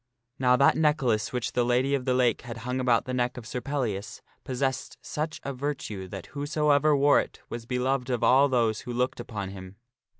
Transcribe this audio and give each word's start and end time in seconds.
Now 0.39 0.55
that 0.55 0.75
necklace 0.75 1.31
which 1.31 1.51
the 1.51 1.63
Lady 1.63 1.93
of 1.93 2.05
the 2.05 2.15
Lake 2.15 2.41
had 2.41 2.57
hung 2.65 2.79
about 2.79 3.05
the 3.05 3.13
neck 3.13 3.37
of 3.37 3.45
Sir 3.45 3.61
Pellias 3.61 4.23
possessed 4.43 4.97
such 4.99 5.39
a 5.43 5.53
virtue 5.53 6.07
that 6.07 6.25
whosoever 6.33 6.97
wore 6.97 7.19
it 7.19 7.39
was 7.49 7.67
be 7.67 7.77
loved 7.77 8.09
of 8.09 8.23
all 8.23 8.49
those 8.49 8.79
who 8.79 8.93
looked 8.93 9.19
upon 9.19 9.49
him. 9.49 9.75